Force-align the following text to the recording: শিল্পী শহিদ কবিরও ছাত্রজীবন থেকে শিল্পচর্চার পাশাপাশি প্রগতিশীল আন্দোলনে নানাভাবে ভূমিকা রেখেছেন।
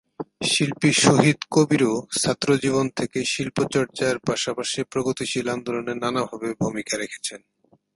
শিল্পী 0.43 0.91
শহিদ 1.03 1.37
কবিরও 1.51 1.93
ছাত্রজীবন 2.21 2.85
থেকে 2.97 3.19
শিল্পচর্চার 3.25 4.15
পাশাপাশি 4.27 4.79
প্রগতিশীল 4.91 5.45
আন্দোলনে 5.55 5.93
নানাভাবে 5.95 6.49
ভূমিকা 6.61 6.93
রেখেছেন। 6.97 7.39